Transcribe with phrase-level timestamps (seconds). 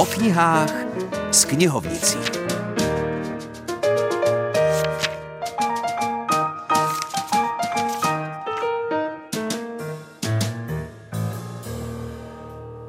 [0.00, 0.72] O knihách
[1.30, 2.18] s knihovnicí.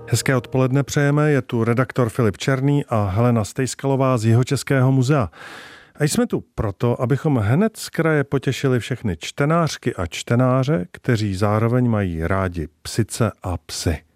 [0.08, 5.30] Hezké odpoledne přejeme, je tu redaktor Filip Černý a Helena Stejskalová z jeho Českého muzea.
[6.00, 11.90] A jsme tu proto, abychom hned z kraje potěšili všechny čtenářky a čtenáře, kteří zároveň
[11.90, 14.11] mají rádi psice a psy.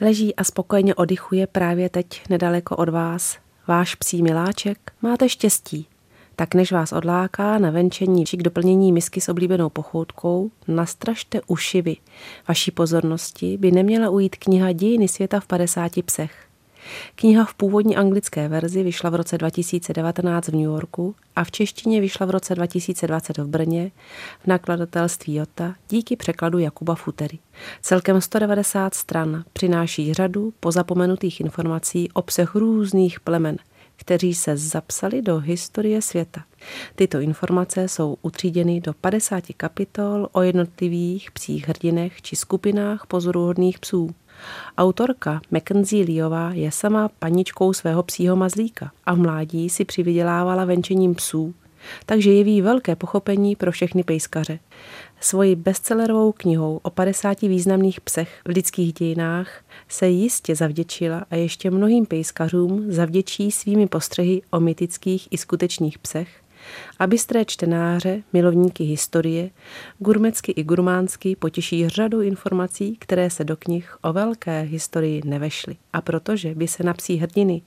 [0.00, 3.38] Leží a spokojeně oddychuje právě teď nedaleko od vás.
[3.68, 5.86] Váš psí miláček, máte štěstí.
[6.36, 11.82] Tak než vás odláká na venčení či k doplnění misky s oblíbenou pochoutkou, nastražte uši
[11.82, 11.96] vy.
[12.48, 16.49] Vaší pozornosti by neměla ujít kniha Dějiny světa v 50 psech.
[17.14, 22.00] Kniha v původní anglické verzi vyšla v roce 2019 v New Yorku a v češtině
[22.00, 23.90] vyšla v roce 2020 v Brně
[24.44, 27.38] v nakladatelství Jota díky překladu Jakuba Futery.
[27.82, 33.56] Celkem 190 stran přináší řadu pozapomenutých informací o psech různých plemen,
[33.96, 36.44] kteří se zapsali do historie světa.
[36.94, 44.10] Tyto informace jsou utříděny do 50 kapitol o jednotlivých psích hrdinech či skupinách pozoruhodných psů.
[44.78, 51.14] Autorka Mackenzie Leová je sama paničkou svého psího mazlíka a v mládí si přivydělávala venčením
[51.14, 51.54] psů,
[52.06, 54.58] takže jeví velké pochopení pro všechny pejskaře.
[55.20, 61.70] Svoji bestsellerovou knihou o 50 významných psech v lidských dějinách se jistě zavděčila a ještě
[61.70, 66.28] mnohým pejskařům zavděčí svými postřehy o mytických i skutečných psech,
[66.98, 69.50] a bystré čtenáře, milovníky historie,
[69.98, 75.76] gurmecky i gurmánsky potěší řadu informací, které se do knih o velké historii nevešly.
[75.92, 77.62] A protože by se na psí hrdiny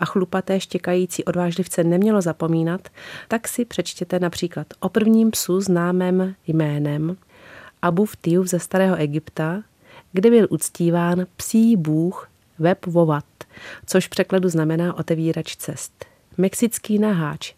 [0.00, 2.88] a chlupaté štěkající odvážlivce nemělo zapomínat,
[3.28, 7.16] tak si přečtěte například o prvním psu známém jménem
[7.82, 9.62] Abu Ftiu ze starého Egypta,
[10.12, 13.24] kde byl uctíván psí bůh Web Vovat,
[13.86, 16.04] což v překladu znamená otevírač cest.
[16.36, 17.54] Mexický naháč,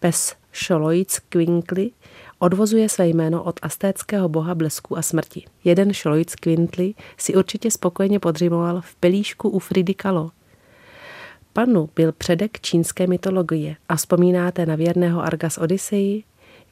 [0.00, 1.90] pes Šoloic Quinkly
[2.38, 5.44] odvozuje své jméno od astéckého boha blesku a smrti.
[5.64, 10.30] Jeden Šoloic Quintly si určitě spokojeně podřimoval v pelíšku u Fridy Kalo.
[11.52, 16.22] Panu byl předek čínské mytologie a vzpomínáte na věrného Argas Odyssey?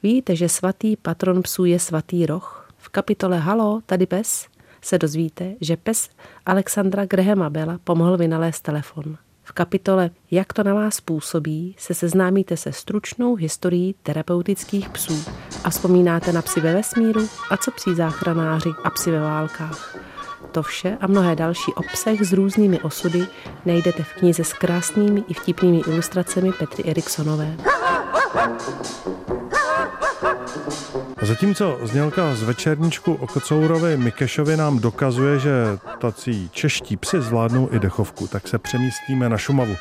[0.03, 2.69] Víte, že svatý patron psů je svatý roh?
[2.77, 4.47] V kapitole Halo, tady pes
[4.81, 6.09] se dozvíte, že pes
[6.45, 9.17] Alexandra Grahama Bella pomohl vynalézt telefon.
[9.49, 15.23] V kapitole Jak to na vás působí se seznámíte se stručnou historií terapeutických psů
[15.63, 19.97] a vzpomínáte na psy ve vesmíru a co psí záchranáři a psy ve válkách.
[20.51, 23.27] To vše a mnohé další obsah s různými osudy
[23.65, 27.57] najdete v knize s krásnými i vtipnými ilustracemi Petry Eriksonové.
[31.21, 35.51] Zatímco znělka z večerníčku o Kocourovi Mikešovi nám dokazuje, že
[35.99, 39.75] tací čeští psy zvládnou i dechovku, tak se přemístíme na Šumavu.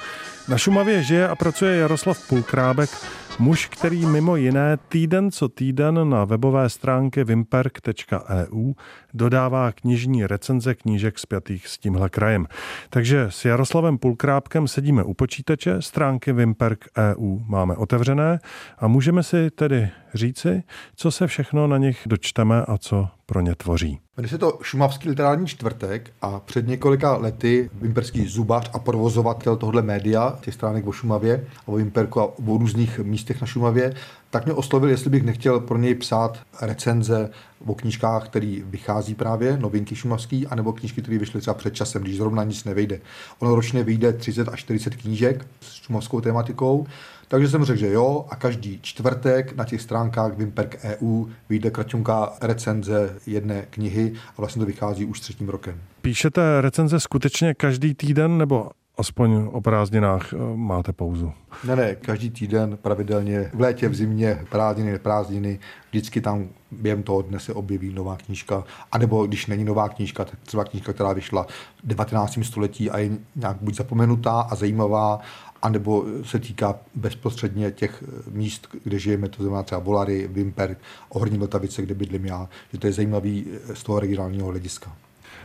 [0.48, 2.90] Na Šumavě žije a pracuje Jaroslav Pulkrábek,
[3.38, 8.72] muž, který mimo jiné týden co týden na webové stránky vimperk.eu
[9.14, 12.46] dodává knižní recenze knížek spjatých s tímhle krajem.
[12.90, 18.40] Takže s Jaroslavem Pulkrábkem sedíme u počítače, stránky Vimperk.eu máme otevřené
[18.78, 20.62] a můžeme si tedy říci,
[20.96, 23.98] co se všechno na nich dočteme a co pro ně tvoří.
[24.16, 29.82] Jmenuje se to Šumavský literární čtvrtek a před několika lety vimperský zubař a provozovatel tohle
[29.82, 33.94] média, těch stránek o Šumavě a o Vimperku a o různých místech na Šumavě,
[34.30, 37.30] tak mě oslovil, jestli bych nechtěl pro něj psát recenze
[37.66, 42.16] o knížkách, který vychází právě, novinky šumavský, anebo knížky, které vyšly třeba před časem, když
[42.16, 43.00] zrovna nic nevejde.
[43.38, 46.86] Ono ročně vyjde 30 až 40 knížek s šumavskou tematikou,
[47.28, 52.32] takže jsem řekl, že jo a každý čtvrtek na těch stránkách Vimperk EU vyjde kraťunká
[52.40, 55.80] recenze jedné knihy a vlastně to vychází už třetím rokem.
[56.02, 61.32] Píšete recenze skutečně každý týden nebo aspoň o prázdninách eh, máte pauzu?
[61.64, 65.58] Ne, ne, každý týden pravidelně v létě, v zimě, prázdniny, prázdniny,
[65.90, 70.40] vždycky tam během toho dne se objeví nová knížka, anebo když není nová knížka, tak
[70.40, 71.42] třeba knížka, která vyšla
[71.84, 72.38] v 19.
[72.42, 75.20] století a je nějak buď zapomenutá a zajímavá,
[75.62, 80.78] anebo se týká bezprostředně těch míst, kde žijeme, to znamená třeba Volary, Vimperk,
[81.08, 84.92] Ohorní Vltavice, kde bydlím já, že to je zajímavý z toho regionálního hlediska.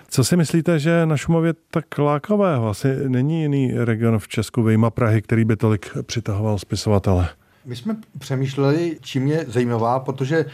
[0.10, 2.70] Co si myslíte, že na Šumově tak lákavého?
[2.70, 7.30] Asi není jiný region v Česku, vyjma Prahy, který by tolik přitahoval spisovatele.
[7.66, 10.46] My jsme přemýšleli, čím je zajímavá, protože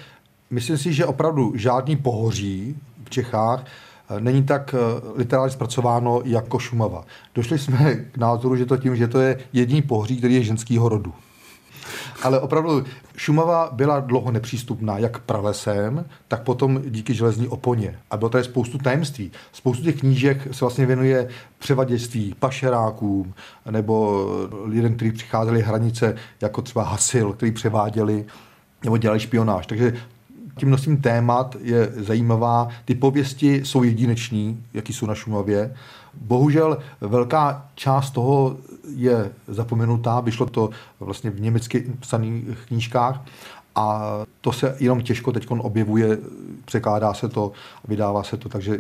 [0.50, 4.78] myslím si, že opravdu žádný pohoří v Čechách eh, není tak eh,
[5.16, 7.06] literárně zpracováno jako Šumava.
[7.36, 10.90] Došli jsme k názoru, že to tím, že to je jediný pohoří, který je ženského
[10.90, 11.14] rodu.
[12.24, 12.84] Ale opravdu
[13.18, 18.00] Šumava byla dlouho nepřístupná jak pralesem, tak potom díky železní oponě.
[18.12, 19.32] A bylo tady spoustu tajemství.
[19.52, 21.28] Spoustu těch knížek se vlastně věnuje
[21.60, 23.34] převaděství, pašerákům
[23.72, 24.26] nebo
[24.64, 28.26] lidem, kteří přicházeli hranice, jako třeba Hasil, který převáděli
[28.84, 29.68] nebo dělali špionáž.
[29.68, 29.94] Takže
[30.60, 32.68] tím množstvím témat je zajímavá.
[32.86, 35.76] Ty pověsti jsou jedineční, jaký jsou na Šumavě.
[36.22, 38.58] Bohužel velká část toho
[38.96, 40.70] je zapomenutá, vyšlo to
[41.00, 43.22] vlastně v německy psaných knížkách
[43.76, 44.02] a
[44.42, 46.18] to se jenom těžko teď objevuje,
[46.66, 47.52] překládá se to,
[47.88, 48.80] vydává se to, takže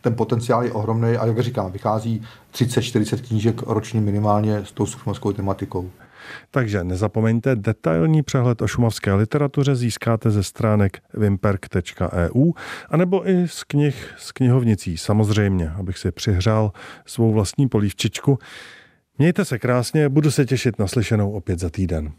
[0.00, 2.22] ten potenciál je ohromný a jak říkám, vychází
[2.54, 5.90] 30-40 knížek ročně minimálně s tou šumavskou tematikou.
[6.50, 12.52] Takže nezapomeňte, detailní přehled o šumavské literatuře získáte ze stránek wimperk.eu
[12.88, 16.72] anebo i z knih z knihovnicí, samozřejmě, abych si přihřál
[17.06, 18.38] svou vlastní polívčičku.
[19.18, 22.12] Mějte se krásně, budu se těšit na slyšenou opět za týden.